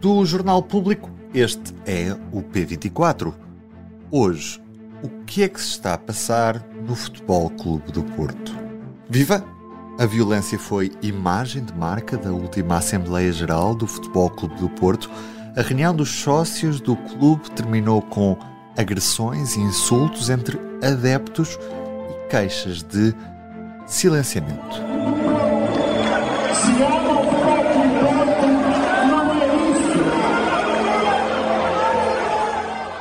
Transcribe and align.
Do 0.00 0.24
Jornal 0.24 0.62
Público, 0.62 1.10
este 1.34 1.74
é 1.84 2.16
o 2.32 2.40
P24. 2.40 3.34
Hoje, 4.10 4.58
o 5.02 5.10
que 5.26 5.42
é 5.42 5.48
que 5.48 5.60
se 5.60 5.72
está 5.72 5.92
a 5.92 5.98
passar 5.98 6.64
no 6.88 6.96
Futebol 6.96 7.50
Clube 7.50 7.92
do 7.92 8.02
Porto? 8.02 8.56
Viva! 9.10 9.44
A 9.98 10.06
violência 10.06 10.58
foi 10.58 10.90
imagem 11.02 11.62
de 11.62 11.74
marca 11.74 12.16
da 12.16 12.30
última 12.30 12.78
Assembleia 12.78 13.30
Geral 13.30 13.74
do 13.74 13.86
Futebol 13.86 14.30
Clube 14.30 14.54
do 14.54 14.70
Porto. 14.70 15.10
A 15.54 15.60
reunião 15.60 15.94
dos 15.94 16.08
sócios 16.08 16.80
do 16.80 16.96
clube 16.96 17.50
terminou 17.50 18.00
com 18.00 18.38
agressões 18.78 19.54
e 19.54 19.60
insultos 19.60 20.30
entre 20.30 20.58
adeptos 20.82 21.58
e 22.08 22.30
queixas 22.30 22.82
de 22.82 23.14
silenciamento. 23.86 24.80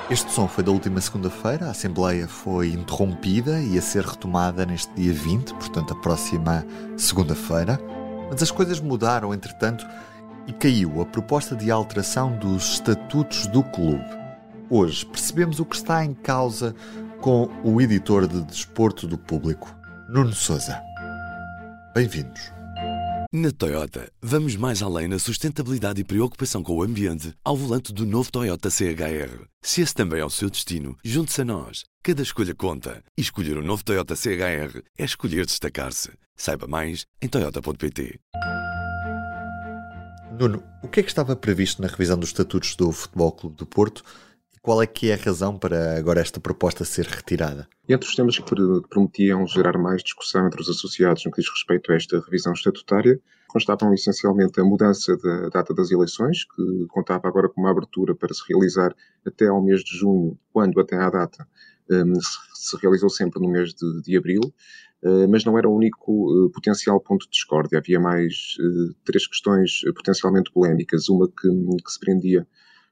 Este 0.10 0.32
som 0.32 0.48
foi 0.48 0.64
da 0.64 0.72
última 0.72 1.00
segunda-feira. 1.00 1.68
A 1.68 1.70
Assembleia 1.70 2.28
foi 2.28 2.70
interrompida 2.70 3.62
e 3.62 3.78
a 3.78 3.82
ser 3.82 4.04
retomada 4.04 4.66
neste 4.66 4.92
dia 4.96 5.14
20, 5.14 5.54
portanto, 5.54 5.94
a 5.94 5.96
próxima 5.98 6.66
segunda-feira. 6.98 7.80
Mas 8.28 8.42
as 8.42 8.50
coisas 8.50 8.80
mudaram, 8.80 9.32
entretanto, 9.36 9.86
e 10.48 10.54
caiu 10.54 11.00
a 11.00 11.06
proposta 11.06 11.56
de 11.56 11.70
alteração 11.70 12.36
dos 12.40 12.74
estatutos 12.74 13.46
do 13.48 13.62
clube. 13.62 14.04
Hoje 14.68 15.06
percebemos 15.06 15.60
o 15.60 15.66
que 15.66 15.76
está 15.76 16.04
em 16.04 16.16
causa 16.16 16.74
com 17.22 17.48
o 17.64 17.80
editor 17.80 18.28
de 18.28 18.42
Desporto 18.42 19.06
do 19.06 19.18
Público, 19.18 19.76
Nuno 20.10 20.34
Souza. 20.34 20.82
Bem-vindos. 21.94 22.59
Na 23.32 23.52
Toyota, 23.52 24.12
vamos 24.20 24.56
mais 24.56 24.82
além 24.82 25.08
na 25.08 25.20
sustentabilidade 25.20 26.02
e 26.02 26.04
preocupação 26.04 26.64
com 26.64 26.76
o 26.76 26.82
ambiente 26.82 27.32
ao 27.46 27.56
volante 27.56 27.94
do 27.94 28.04
novo 28.04 28.32
Toyota 28.32 28.72
CHR. 28.72 29.46
Se 29.62 29.82
esse 29.82 29.94
também 29.94 30.20
é 30.20 30.26
o 30.26 30.32
seu 30.32 30.50
destino, 30.50 30.98
junte-se 31.04 31.42
a 31.42 31.46
nós. 31.46 31.84
Cada 32.02 32.24
escolha 32.24 32.56
conta. 32.56 33.04
E 33.16 33.22
escolher 33.22 33.56
o 33.56 33.62
um 33.62 33.64
novo 33.64 33.84
Toyota 33.84 34.16
CHR 34.16 34.82
é 34.98 35.06
escolher 35.06 35.46
destacar-se. 35.46 36.10
Saiba 36.36 36.66
mais 36.66 37.06
em 37.22 37.28
Toyota.pt. 37.28 38.20
Nuno, 40.40 40.64
o 40.82 40.88
que 40.88 41.02
é 41.02 41.04
que 41.04 41.10
estava 41.10 41.36
previsto 41.36 41.84
na 41.84 41.88
revisão 41.88 42.18
dos 42.18 42.30
estatutos 42.30 42.76
do 42.76 42.92
Futebol 42.92 43.32
Clube 43.32 43.58
do 43.58 43.66
Porto 43.68 44.04
qual 44.62 44.82
é 44.82 44.88
que 44.88 45.10
é 45.10 45.14
a 45.14 45.18
razão 45.18 45.58
para 45.58 45.98
agora 45.98 46.20
esta 46.20 46.40
proposta 46.40 46.84
ser 46.84 47.06
retirada? 47.06 47.68
Entre 47.88 48.08
os 48.08 48.16
temas 48.16 48.38
que 48.38 48.56
prometiam 48.90 49.48
gerar 49.48 49.78
mais 49.78 50.04
discussão 50.04 50.46
entre 50.48 50.62
os 50.62 50.70
associados 50.70 51.26
no 51.26 51.32
que 51.32 51.42
diz 51.42 51.50
respeito 51.50 51.92
a 51.92 51.96
esta 51.96 52.20
revisão 52.20 52.54
estatutária, 52.54 53.20
constavam 53.48 53.94
essencialmente 53.94 54.60
a 54.60 54.64
mudança 54.64 55.18
da 55.18 55.50
data 55.50 55.74
das 55.74 55.92
eleições, 55.92 56.44
que 56.44 56.86
contava 56.88 57.28
agora 57.28 57.50
com 57.50 57.62
uma 57.62 57.72
abertura 57.72 58.14
para 58.14 58.34
se 58.34 58.42
realizar 58.48 58.96
até 59.26 59.48
ao 59.48 59.62
mês 59.62 59.84
de 59.84 59.98
junho, 59.98 60.38
quando 60.54 60.80
até 60.80 60.96
à 60.96 61.10
data 61.10 61.48
um, 61.90 62.14
se 62.54 62.78
realizou 62.78 63.10
sempre 63.10 63.42
no 63.42 63.50
mês 63.50 63.74
de, 63.74 64.02
de 64.04 64.16
abril, 64.16 64.42
uh, 65.04 65.28
mas 65.28 65.44
não 65.44 65.58
era 65.58 65.68
o 65.68 65.76
único 65.76 66.46
uh, 66.46 66.50
potencial 66.52 67.00
ponto 67.00 67.26
de 67.26 67.32
discórdia. 67.32 67.80
Havia 67.80 68.00
mais 68.00 68.56
uh, 68.60 68.94
três 69.04 69.26
questões 69.26 69.82
potencialmente 69.96 70.52
polémicas. 70.52 71.10
Uma 71.10 71.28
que, 71.28 71.50
que 71.84 71.92
se 71.92 72.00
prendia 72.00 72.48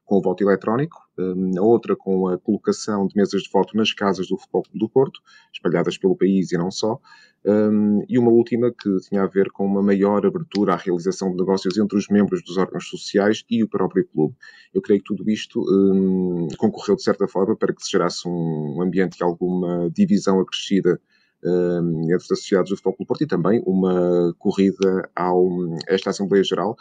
com 0.08 0.16
o 0.16 0.22
voto 0.22 0.42
eletrónico, 0.42 0.96
hum, 1.18 1.52
a 1.58 1.62
outra 1.62 1.94
com 1.94 2.28
a 2.28 2.38
colocação 2.38 3.06
de 3.06 3.14
mesas 3.14 3.42
de 3.42 3.50
voto 3.50 3.76
nas 3.76 3.92
casas 3.92 4.26
do 4.26 4.38
Futebol 4.38 4.62
do 4.74 4.88
Porto, 4.88 5.20
espalhadas 5.52 5.98
pelo 5.98 6.16
país 6.16 6.50
e 6.50 6.56
não 6.56 6.70
só, 6.70 6.98
hum, 7.44 8.02
e 8.08 8.18
uma 8.18 8.30
última 8.30 8.72
que 8.72 8.96
tinha 9.00 9.22
a 9.22 9.26
ver 9.26 9.50
com 9.52 9.66
uma 9.66 9.82
maior 9.82 10.24
abertura 10.24 10.72
à 10.72 10.76
realização 10.76 11.30
de 11.30 11.36
negócios 11.36 11.76
entre 11.76 11.98
os 11.98 12.08
membros 12.08 12.42
dos 12.42 12.56
órgãos 12.56 12.88
sociais 12.88 13.44
e 13.50 13.62
o 13.62 13.68
próprio 13.68 14.08
clube. 14.08 14.34
Eu 14.72 14.80
creio 14.80 15.02
que 15.02 15.14
tudo 15.14 15.28
isto 15.30 15.60
um, 15.60 16.48
concorreu 16.56 16.96
de 16.96 17.02
certa 17.02 17.28
forma 17.28 17.54
para 17.54 17.74
que 17.74 17.84
se 17.84 17.90
gerasse 17.90 18.26
um 18.26 18.80
ambiente 18.80 19.18
de 19.18 19.22
alguma 19.22 19.90
divisão 19.90 20.40
acrescida 20.40 20.98
entre 21.44 22.16
os 22.16 22.24
associados 22.32 22.70
do 22.70 22.76
Futebol 22.76 22.96
do 22.98 23.06
Porto 23.06 23.22
e 23.22 23.26
também 23.26 23.62
uma 23.64 24.34
corrida 24.38 25.08
a 25.14 25.30
esta 25.86 26.10
Assembleia 26.10 26.42
Geral 26.42 26.76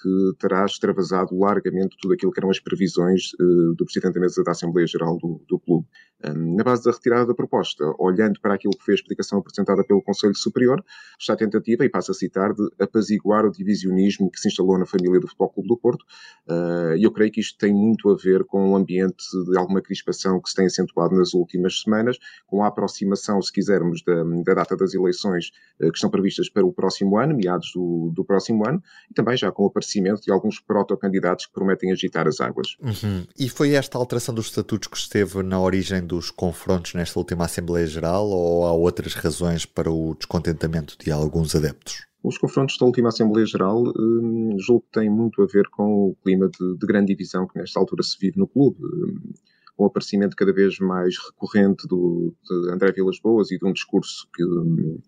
que 0.00 0.32
terá 0.38 0.64
extravasado 0.64 1.36
largamente 1.36 1.96
tudo 2.00 2.14
aquilo 2.14 2.32
que 2.32 2.40
eram 2.40 2.50
as 2.50 2.60
previsões 2.60 3.32
uh, 3.34 3.74
do 3.74 3.84
Presidente 3.84 4.14
da 4.14 4.20
Mesa 4.20 4.42
da 4.44 4.52
Assembleia 4.52 4.86
Geral 4.86 5.18
do, 5.18 5.42
do 5.48 5.58
Clube. 5.58 5.86
Na 6.20 6.64
base 6.64 6.82
da 6.82 6.90
retirada 6.90 7.26
da 7.26 7.34
proposta, 7.34 7.84
olhando 7.96 8.40
para 8.40 8.54
aquilo 8.54 8.76
que 8.76 8.84
foi 8.84 8.94
a 8.94 8.96
explicação 8.96 9.38
apresentada 9.38 9.84
pelo 9.84 10.02
Conselho 10.02 10.34
Superior, 10.34 10.84
está 11.18 11.34
a 11.34 11.36
tentativa, 11.36 11.84
e 11.84 11.88
passo 11.88 12.10
a 12.10 12.14
citar, 12.14 12.52
de 12.52 12.68
apaziguar 12.80 13.46
o 13.46 13.52
divisionismo 13.52 14.28
que 14.28 14.40
se 14.40 14.48
instalou 14.48 14.76
na 14.76 14.84
família 14.84 15.20
do 15.20 15.28
Futebol 15.28 15.50
Clube 15.50 15.68
do 15.68 15.76
Porto, 15.76 16.02
uh, 16.48 16.96
e 16.96 17.04
eu 17.04 17.12
creio 17.12 17.30
que 17.30 17.40
isto 17.40 17.56
tem 17.56 17.72
muito 17.72 18.10
a 18.10 18.16
ver 18.16 18.42
com 18.44 18.72
o 18.72 18.76
ambiente 18.76 19.24
de 19.48 19.56
alguma 19.56 19.80
crispação 19.80 20.40
que 20.40 20.50
se 20.50 20.56
tem 20.56 20.66
acentuado 20.66 21.14
nas 21.14 21.34
últimas 21.34 21.82
semanas, 21.82 22.18
com 22.48 22.64
a 22.64 22.66
aproximação, 22.66 23.40
se 23.40 23.52
quisermos, 23.52 24.02
da, 24.02 24.24
da 24.44 24.54
data 24.54 24.76
das 24.76 24.94
eleições 24.94 25.52
uh, 25.80 25.88
que 25.92 25.98
estão 25.98 26.10
previstas 26.10 26.50
para 26.50 26.66
o 26.66 26.72
próximo 26.72 27.16
ano, 27.16 27.36
meados 27.36 27.70
do, 27.72 28.10
do 28.12 28.24
próximo 28.24 28.66
ano, 28.66 28.82
e 29.08 29.14
também 29.14 29.36
já 29.36 29.52
com 29.52 29.62
o 29.62 29.66
aparecimento 29.66 30.22
de 30.22 30.32
alguns 30.32 30.58
protocandidatos 30.58 31.46
que 31.46 31.52
prometem 31.52 31.92
agitar 31.92 32.26
as 32.26 32.40
águas. 32.40 32.76
Uhum. 32.80 33.24
E 33.38 33.48
foi 33.48 33.74
esta 33.74 33.96
alteração 33.96 34.34
dos 34.34 34.46
estatutos 34.46 34.88
que 34.88 34.96
esteve 34.96 35.44
na 35.44 35.60
origem 35.60 36.07
dos 36.08 36.30
confrontos 36.30 36.94
nesta 36.94 37.18
última 37.18 37.44
Assembleia 37.44 37.86
Geral 37.86 38.26
ou 38.26 38.66
há 38.66 38.72
outras 38.72 39.14
razões 39.14 39.64
para 39.64 39.90
o 39.90 40.14
descontentamento 40.14 40.96
de 40.98 41.12
alguns 41.12 41.54
adeptos? 41.54 42.06
Os 42.24 42.36
confrontos 42.36 42.76
da 42.78 42.86
última 42.86 43.10
Assembleia 43.10 43.46
Geral 43.46 43.84
hum, 43.96 44.56
julgo 44.58 44.84
que 44.86 45.00
têm 45.00 45.08
muito 45.08 45.40
a 45.42 45.46
ver 45.46 45.68
com 45.68 46.08
o 46.08 46.16
clima 46.24 46.48
de, 46.48 46.76
de, 46.76 46.86
grande 46.86 47.14
divisão 47.14 47.46
que 47.46 47.58
nesta 47.58 47.78
altura 47.78 48.02
se 48.02 48.18
vive 48.18 48.38
no 48.38 48.48
clube. 48.48 48.78
Hum, 48.82 49.32
com 49.76 49.84
o 49.84 49.86
aparecimento 49.86 50.34
cada 50.34 50.52
vez 50.52 50.80
mais 50.80 51.14
recorrente 51.16 51.86
do, 51.86 52.34
de 52.44 52.72
André 52.72 52.90
Vilas 52.90 53.20
Boas 53.20 53.52
e 53.52 53.58
de 53.58 53.64
um 53.64 53.72
discurso 53.72 54.26
que, 54.34 54.44
hum, 54.44 54.98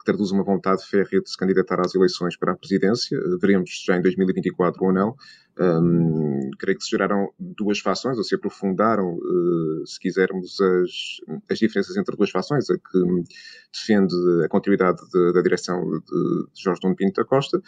que 0.00 0.04
traduz 0.04 0.30
uma 0.30 0.42
vontade 0.42 0.82
férrea 0.86 1.20
de 1.20 1.30
se 1.30 1.36
candidatar 1.36 1.78
às 1.78 1.94
eleições 1.94 2.36
para 2.36 2.52
a 2.52 2.56
presidência. 2.56 3.18
Veremos 3.40 3.82
já 3.84 3.96
em 3.96 4.02
2024 4.02 4.82
ou 4.82 4.92
não. 4.92 5.14
Um, 5.58 6.50
creio 6.58 6.78
que 6.78 6.84
se 6.84 6.90
geraram 6.90 7.28
duas 7.38 7.80
fações, 7.80 8.16
ou 8.16 8.24
se 8.24 8.34
aprofundaram, 8.34 9.14
uh, 9.14 9.86
se 9.86 10.00
quisermos, 10.00 10.58
as, 10.58 10.90
as 11.50 11.58
diferenças 11.58 11.96
entre 11.98 12.16
duas 12.16 12.30
fações, 12.30 12.70
a 12.70 12.74
que 12.74 13.24
defende 13.72 14.14
a 14.42 14.48
continuidade 14.48 15.00
de, 15.12 15.32
da 15.34 15.42
direção 15.42 15.82
de 15.90 16.62
Jorge 16.62 16.80
Dom 16.80 16.94
Pinto 16.94 17.20
da 17.20 17.26
Costa 17.26 17.60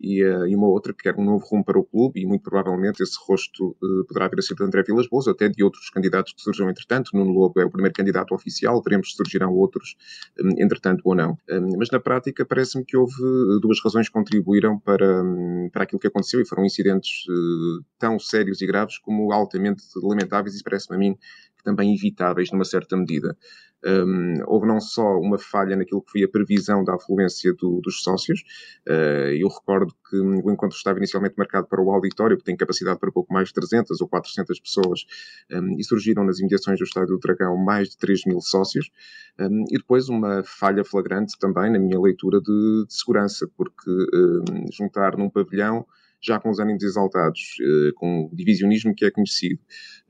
e, 0.00 0.22
uh, 0.24 0.46
e, 0.46 0.54
uma 0.54 0.68
outra 0.68 0.92
que 0.92 1.04
quer 1.04 1.18
um 1.18 1.24
novo 1.24 1.44
rumo 1.46 1.64
para 1.64 1.78
o 1.78 1.84
clube 1.84 2.20
e 2.20 2.26
muito 2.26 2.42
provavelmente 2.42 3.02
esse 3.02 3.16
rosto 3.26 3.76
uh, 3.82 4.04
poderá 4.06 4.30
ser 4.42 4.54
de 4.54 4.64
André 4.64 4.82
Vilas 4.82 5.08
Boas, 5.08 5.26
até 5.26 5.48
de 5.48 5.62
outros 5.64 5.88
candidatos 5.90 6.32
que 6.32 6.42
surjam 6.42 6.68
entretanto. 6.68 7.10
Nuno 7.14 7.32
Lobo 7.32 7.60
é 7.60 7.64
o 7.64 7.70
primeiro 7.70 7.94
candidato 7.94 8.34
oficial, 8.34 8.82
veremos 8.82 9.10
se 9.10 9.16
surgirão 9.16 9.52
outros 9.52 9.96
um, 10.40 10.62
entretanto 10.62 11.02
ou 11.04 11.14
não. 11.14 11.36
Um, 11.50 11.78
mas 11.78 11.90
na 11.90 12.00
prática 12.00 12.44
parece-me 12.44 12.84
que 12.84 12.96
houve 12.96 13.22
uh, 13.22 13.60
duas 13.60 13.78
razões 13.82 14.08
que 14.08 14.12
contribuíram 14.12 14.78
para, 14.78 15.22
um, 15.22 15.68
para 15.72 15.84
aquilo 15.84 15.98
que 15.98 16.06
aconteceu 16.06 16.40
e 16.40 16.46
foram 16.46 16.64
incidentes 16.64 17.24
uh, 17.28 17.84
tão 17.98 18.18
sérios 18.18 18.60
e 18.60 18.66
graves 18.66 18.98
como 18.98 19.32
altamente 19.32 19.82
lamentáveis 20.02 20.58
e 20.58 20.62
parece-me 20.62 20.96
a 20.96 20.98
mim 20.98 21.16
também 21.64 21.92
evitáveis 21.92 22.52
numa 22.52 22.64
certa 22.64 22.96
medida. 22.96 23.36
Um, 23.86 24.42
houve 24.46 24.66
não 24.66 24.80
só 24.80 25.16
uma 25.16 25.38
falha 25.38 25.76
naquilo 25.76 26.02
que 26.02 26.10
foi 26.10 26.24
a 26.24 26.28
previsão 26.28 26.82
da 26.82 26.96
afluência 26.96 27.54
do, 27.54 27.80
dos 27.80 28.02
sócios, 28.02 28.42
uh, 28.88 29.30
eu 29.38 29.46
recordo 29.46 29.94
que 30.10 30.16
o 30.16 30.50
encontro 30.50 30.76
estava 30.76 30.98
inicialmente 30.98 31.36
marcado 31.38 31.68
para 31.68 31.80
o 31.80 31.92
auditório, 31.92 32.36
que 32.36 32.42
tem 32.42 32.56
capacidade 32.56 32.98
para 32.98 33.12
pouco 33.12 33.32
mais 33.32 33.48
de 33.48 33.54
300 33.54 34.00
ou 34.00 34.08
400 34.08 34.58
pessoas, 34.58 35.06
um, 35.52 35.78
e 35.78 35.84
surgiram 35.84 36.24
nas 36.24 36.40
imediações 36.40 36.80
do 36.80 36.84
Estádio 36.84 37.14
do 37.14 37.20
Dragão 37.20 37.56
mais 37.56 37.90
de 37.90 37.96
3 37.98 38.22
mil 38.26 38.40
sócios, 38.40 38.90
um, 39.38 39.64
e 39.70 39.78
depois 39.78 40.08
uma 40.08 40.42
falha 40.42 40.84
flagrante 40.84 41.38
também 41.38 41.70
na 41.70 41.78
minha 41.78 42.00
leitura 42.00 42.40
de, 42.40 42.86
de 42.86 42.92
segurança, 42.92 43.48
porque 43.56 43.90
juntar 44.72 45.16
num 45.16 45.30
pavilhão 45.30 45.86
já 46.26 46.40
com 46.40 46.50
os 46.50 46.58
ânimos 46.58 46.82
exaltados, 46.82 47.56
eh, 47.60 47.92
com 47.94 48.24
o 48.24 48.34
divisionismo 48.34 48.94
que 48.94 49.04
é 49.04 49.10
conhecido, 49.10 49.60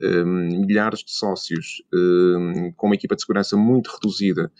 eh, 0.01 0.23
milhares 0.23 1.03
de 1.03 1.11
sócios, 1.11 1.83
eh, 1.93 2.71
com 2.75 2.87
uma 2.87 2.95
equipa 2.95 3.15
de 3.15 3.21
segurança 3.21 3.55
muito 3.55 3.87
reduzida, 3.87 4.51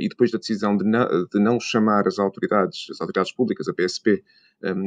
e 0.00 0.06
depois 0.06 0.30
da 0.30 0.36
decisão 0.36 0.76
de 0.76 0.84
não, 0.84 1.58
chamar 1.58 2.06
as 2.06 2.18
autoridades, 2.18 2.88
as 2.90 3.00
autoridades 3.00 3.32
públicas, 3.32 3.68
a 3.68 3.72
PSP, 3.72 4.22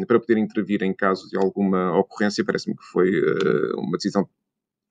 para 0.05 0.19
poder 0.19 0.37
intervir 0.37 0.83
em 0.83 0.93
caso 0.93 1.27
de 1.27 1.37
alguma 1.37 1.97
ocorrência, 1.97 2.45
parece-me 2.45 2.75
que 2.75 2.83
foi 2.83 3.09
uma 3.77 3.97
decisão 3.97 4.29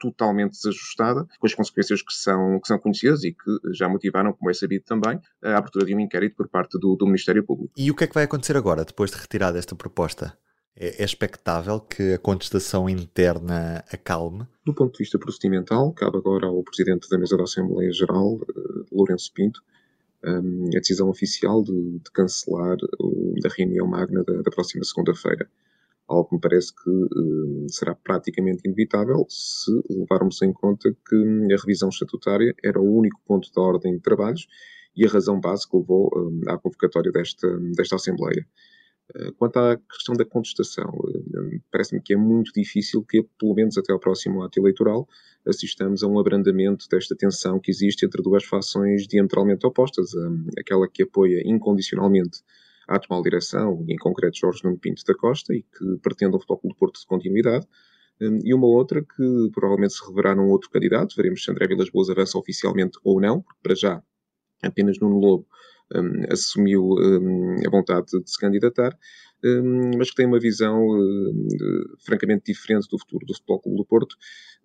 totalmente 0.01 0.53
desajustada, 0.53 1.29
com 1.39 1.47
as 1.47 1.55
consequências 1.55 2.03
que 2.03 2.13
são, 2.13 2.59
que 2.59 2.67
são 2.67 2.79
conhecidas 2.79 3.23
e 3.23 3.33
que 3.33 3.73
já 3.73 3.89
motivaram, 3.89 4.33
como 4.33 4.51
é 4.51 4.55
sabido 4.55 4.85
também, 4.85 5.21
a 5.45 5.59
abertura 5.59 5.85
de 5.85 5.95
um 5.95 6.01
inquérito 6.01 6.35
por 6.35 6.49
parte 6.49 6.77
do, 6.81 6.97
do 6.97 7.07
Ministério 7.07 7.45
Público. 7.45 7.73
E 7.77 7.89
o 7.89 7.95
que 7.95 8.03
é 8.03 8.07
que 8.09 8.15
vai 8.15 8.25
acontecer 8.25 8.57
agora, 8.57 8.85
depois 8.85 9.13
de 9.13 9.19
retirada 9.19 9.59
esta 9.59 9.77
proposta? 9.77 10.37
É, 10.81 11.03
é 11.03 11.05
expectável 11.05 11.79
que 11.79 12.15
a 12.15 12.19
contestação 12.19 12.89
interna 12.89 13.85
acalme? 13.93 14.47
Do 14.65 14.75
ponto 14.75 14.93
de 14.93 14.99
vista 15.01 15.19
procedimental, 15.19 15.93
cabe 15.93 16.17
agora 16.17 16.47
ao 16.47 16.65
Presidente 16.65 17.07
da 17.11 17.19
Mesa 17.19 17.37
da 17.37 17.43
Assembleia 17.43 17.93
Geral, 17.93 18.37
uh, 18.37 18.87
Lourenço 18.91 19.31
Pinto, 19.35 19.61
um, 20.25 20.69
a 20.75 20.79
decisão 20.79 21.11
oficial 21.11 21.63
de, 21.63 21.99
de 21.99 22.11
cancelar 22.13 22.79
a 22.81 23.49
reunião 23.55 23.87
magna 23.87 24.25
da, 24.25 24.41
da 24.41 24.51
próxima 24.51 24.83
segunda-feira. 24.83 25.51
Algo 26.09 26.31
que 26.31 26.35
me 26.37 26.41
parece 26.41 26.75
que 26.75 26.91
um, 26.91 27.67
será 27.69 27.95
praticamente 27.95 28.63
inevitável 28.65 29.27
se 29.29 29.71
levarmos 29.91 30.41
em 30.41 30.53
conta 30.53 30.91
que 30.91 31.53
a 31.53 31.57
revisão 31.61 31.91
estatutária 31.91 32.55
era 32.65 32.81
o 32.81 32.97
único 32.97 33.21
ponto 33.27 33.53
da 33.55 33.61
ordem 33.61 33.97
de 33.97 34.01
trabalhos 34.01 34.47
e 34.97 35.07
a 35.07 35.11
razão 35.11 35.39
base 35.39 35.69
que 35.69 35.77
levou 35.77 36.11
à 36.49 36.57
convocatória 36.57 37.13
desta, 37.13 37.47
desta 37.77 37.97
Assembleia. 37.97 38.47
Eh, 39.15 39.33
quanto 39.37 39.59
à 39.59 39.77
questão 39.77 40.15
da 40.15 40.25
contestação, 40.25 40.93
eh, 41.15 41.61
parece-me 41.71 42.01
que 42.01 42.15
é 42.15 42.17
muito 42.17 42.53
difícil 42.53 43.03
que, 43.03 43.23
pelo 43.39 43.55
menos 43.55 43.77
até 43.79 43.93
ao 43.93 43.99
próximo 43.99 44.43
ato 44.43 44.59
eleitoral, 44.61 45.09
assistamos 45.47 46.03
a 46.03 46.07
um 46.07 46.19
abrandamento 46.19 46.87
desta 46.89 47.17
tensão 47.17 47.59
que 47.59 47.71
existe 47.71 48.05
entre 48.05 48.23
duas 48.23 48.45
fações 48.45 49.07
diametralmente 49.07 49.67
opostas, 49.67 50.11
aquela 50.59 50.87
que 50.89 51.03
apoia 51.03 51.43
incondicionalmente 51.45 52.41
a 52.87 52.97
atual 52.97 53.23
direção, 53.23 53.85
em 53.89 53.97
concreto 53.97 54.39
Jorge 54.39 54.65
Nuno 54.65 54.79
Pinto 54.79 55.03
da 55.07 55.15
Costa, 55.15 55.55
e 55.55 55.63
que 55.63 55.99
pretende 56.03 56.37
um 56.37 56.39
Futebol 56.39 56.59
Clube 56.59 56.75
do 56.75 56.79
Porto 56.79 57.01
de 57.01 57.07
continuidade, 57.07 57.67
e 58.21 58.53
uma 58.53 58.67
outra 58.67 59.01
que 59.03 59.51
provavelmente 59.53 59.95
se 59.95 60.07
reverá 60.07 60.35
num 60.35 60.51
outro 60.51 60.69
candidato, 60.69 61.17
veremos 61.17 61.43
se 61.43 61.51
André 61.51 61.67
Vilas 61.67 61.89
Boas 61.89 62.11
avança 62.11 62.37
oficialmente 62.37 62.99
ou 63.03 63.19
não, 63.21 63.41
porque 63.41 63.61
para 63.63 63.75
já 63.75 64.03
apenas 64.63 64.99
Nuno 64.99 65.19
Lobo 65.19 65.47
assumiu 66.31 66.83
um, 66.83 67.57
a 67.67 67.71
vontade 67.71 68.07
de 68.07 68.31
se 68.31 68.39
candidatar, 68.39 68.97
mas 69.97 70.11
que 70.11 70.17
tem 70.17 70.27
uma 70.27 70.39
visão 70.39 70.79
francamente 72.05 72.53
diferente 72.53 72.89
do 72.91 72.99
futuro 72.99 73.25
do 73.27 73.35
Futebol 73.35 73.61
Clube 73.61 73.79
do 73.79 73.85
Porto 73.85 74.17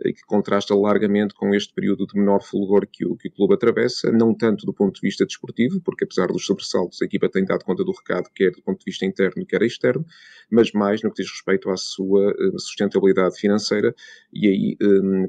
e 0.04 0.12
que 0.12 0.22
contrasta 0.25 0.75
largamente 0.75 1.33
com 1.33 1.54
este 1.56 1.74
período 1.74 2.06
de 2.06 2.19
menor 2.19 2.42
fulgor 2.42 2.86
que 2.86 3.06
o, 3.06 3.16
que 3.16 3.30
o 3.30 3.31
clube 3.31 3.54
atravessa, 3.54 4.12
não 4.12 4.33
tanto 4.33 4.66
do 4.66 4.74
ponto 4.74 4.95
de 4.95 5.01
vista 5.01 5.25
desportivo, 5.25 5.80
porque 5.81 6.04
apesar 6.04 6.27
dos 6.27 6.45
sobressaltos 6.45 7.01
a 7.01 7.06
equipa 7.06 7.30
tem 7.30 7.45
dado 7.45 7.63
conta 7.63 7.83
do 7.83 7.92
recado, 7.92 8.30
quer 8.36 8.51
do 8.51 8.62
ponto 8.62 8.80
de 8.80 8.86
vista 8.86 9.06
interno, 9.06 9.45
quer 9.45 9.62
externo, 9.62 10.06
mas 10.51 10.72
mais 10.74 11.01
no 11.01 11.12
que 11.12 11.22
diz 11.22 11.31
respeito 11.31 11.69
à 11.69 11.77
sua 11.77 12.31
uh, 12.31 12.60
sustentabilidade 12.60 13.39
financeira, 13.39 13.95
e 14.33 14.48
aí 14.48 14.77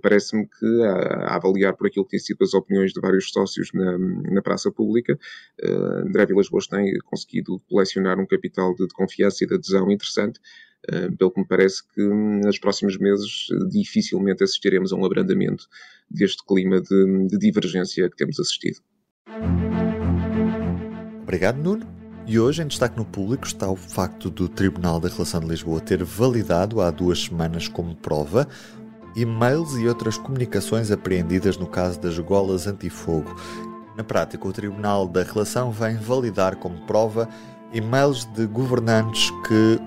parece-me 0.03 0.47
que, 0.47 0.83
a, 0.83 1.37
avaliar 1.37 1.77
por 1.77 1.87
aquilo 1.87 2.05
que 2.05 2.13
tem 2.13 2.21
sido 2.21 2.43
as 2.43 2.55
opiniões 2.55 2.93
de 2.93 3.01
vários 3.01 3.31
sócios 3.31 3.71
na, 3.73 3.97
na 3.99 4.43
praça 4.43 4.71
pública, 4.73 5.19
uh, 5.63 6.07
André 6.09 6.27
Vilas 6.27 6.49
Boas 6.49 6.67
tem 6.67 6.93
conseguido 7.05 7.61
colecionar 7.69 8.19
um 8.19 8.27
capital 8.27 8.75
de, 8.75 8.87
de 8.87 8.95
confiança 8.95 9.36
e 9.45 9.47
de 9.47 9.55
adesão 9.55 9.91
interessante, 9.91 10.41
eh, 10.89 11.11
pelo 11.19 11.31
que 11.31 11.41
me 11.41 11.47
parece 11.47 11.83
que 11.89 12.03
hum, 12.03 12.41
nos 12.45 12.59
próximos 12.59 12.97
meses 12.99 13.47
eh, 13.51 13.69
dificilmente 13.69 14.45
assistiremos 14.45 14.93
a 14.93 14.97
um 14.97 15.05
abrandamento 15.05 15.67
deste 16.11 16.45
clima 16.45 16.81
de, 16.81 17.27
de 17.29 17.39
divergência 17.39 18.09
que 18.09 18.17
temos 18.17 18.39
assistido. 18.39 18.79
Obrigado, 21.23 21.59
Nuno. 21.59 21.87
E 22.29 22.41
hoje, 22.41 22.63
em 22.63 22.67
destaque 22.67 22.97
no 22.97 23.05
público, 23.05 23.47
está 23.47 23.71
o 23.71 23.77
facto 23.77 24.31
do 24.31 24.49
Tribunal 24.49 24.99
da 24.99 25.09
Relação 25.09 25.41
de 25.41 25.47
Lisboa 25.47 25.81
ter 25.81 26.03
validado 26.03 26.81
há 26.81 26.91
duas 26.91 27.23
semanas 27.23 27.69
como 27.69 27.95
prova 27.95 28.49
e-mails 29.17 29.75
e 29.77 29.89
outras 29.89 30.19
comunicações 30.19 30.91
apreendidas 30.91 31.57
no 31.57 31.67
caso 31.67 31.99
das 31.99 32.19
golas 32.19 32.67
antifogo. 32.67 33.35
Na 33.97 34.05
prática, 34.05 34.47
o 34.47 34.53
Tribunal 34.53 35.09
da 35.09 35.23
Relação 35.23 35.71
vem 35.71 35.97
validar 35.97 36.57
como 36.57 36.85
prova 36.87 37.29
e-mails 37.77 38.25
de 38.25 38.47
governantes 38.47 39.31
que 39.47 39.79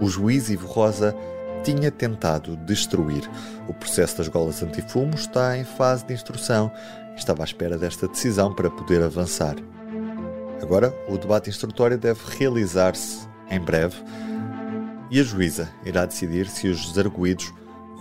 o 0.00 0.08
juiz 0.08 0.50
Ivo 0.50 0.66
Rosa 0.66 1.16
tinha 1.64 1.90
tentado 1.90 2.56
destruir. 2.56 3.28
O 3.66 3.72
processo 3.72 4.18
das 4.18 4.28
golas 4.28 4.62
antifumo 4.62 5.14
está 5.14 5.56
em 5.56 5.64
fase 5.64 6.04
de 6.04 6.12
instrução 6.12 6.70
e 7.14 7.18
estava 7.18 7.42
à 7.42 7.44
espera 7.44 7.78
desta 7.78 8.06
decisão 8.06 8.54
para 8.54 8.70
poder 8.70 9.02
avançar. 9.02 9.56
Agora, 10.60 10.94
o 11.08 11.16
debate 11.16 11.48
instrutório 11.48 11.96
deve 11.96 12.20
realizar-se 12.38 13.26
em 13.50 13.60
breve 13.60 13.96
e 15.10 15.18
a 15.18 15.22
juíza 15.22 15.68
irá 15.84 16.04
decidir 16.04 16.46
se 16.48 16.68
os 16.68 16.98
arguídos 16.98 17.52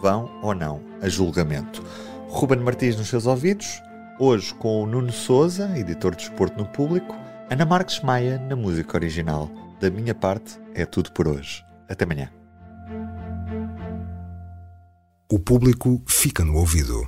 vão 0.02 0.30
ou 0.42 0.54
não 0.54 0.82
a 1.02 1.08
julgamento. 1.08 1.84
Ruben 2.30 2.60
Martins 2.60 2.98
nos 2.98 3.10
seus 3.10 3.26
ouvidos, 3.26 3.82
hoje 4.20 4.54
com 4.56 4.84
o 4.84 4.86
Nuno 4.86 5.12
Souza, 5.12 5.72
editor 5.78 6.16
de 6.16 6.24
Esporto 6.24 6.58
no 6.58 6.66
Público, 6.66 7.16
Ana 7.52 7.66
Marques 7.66 8.00
Maia 8.00 8.40
na 8.40 8.56
música 8.56 8.96
original. 8.96 9.52
Da 9.78 9.92
minha 9.92 10.16
parte, 10.16 10.58
é 10.74 10.86
tudo 10.86 11.12
por 11.12 11.28
hoje. 11.28 11.66
Até 11.90 12.06
amanhã. 12.06 12.32
O 15.30 15.38
público 15.38 16.02
fica 16.08 16.46
no 16.46 16.56
ouvido. 16.56 17.06